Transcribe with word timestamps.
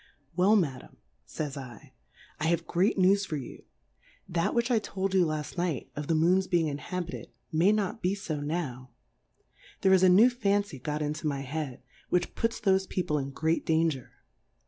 Well, 0.35 0.55
Madam, 0.55 0.97
fays 1.27 1.53
7, 1.53 1.91
I 2.39 2.47
have 2.47 2.65
great 2.65 2.97
News 2.97 3.23
for 3.27 3.37
you; 3.37 3.65
that 4.27 4.55
which 4.55 4.71
I 4.71 4.79
told 4.79 5.13
you 5.13 5.27
laft 5.27 5.59
Night, 5.59 5.91
of 5.95 6.07
the 6.07 6.15
Moon's 6.15 6.47
being 6.47 6.65
inhabi 6.65 7.11
ted 7.11 7.27
Plurality 7.27 7.27
(7/ 7.27 7.27
WORLDS. 7.27 7.31
71 7.51 7.51
ted, 7.51 7.59
may 7.59 7.71
not 7.71 8.01
be 8.01 8.15
fo 8.15 8.39
now: 8.39 8.89
Tliere 9.83 9.91
is 9.93 10.01
a 10.01 10.09
new 10.09 10.31
Fancy 10.31 10.79
got 10.79 11.03
into 11.03 11.27
my 11.27 11.41
Head, 11.41 11.83
which 12.09 12.33
puts 12.33 12.59
thoie 12.59 12.89
People 12.89 13.19
in 13.19 13.29
great 13.29 13.63
Danger. 13.63 14.11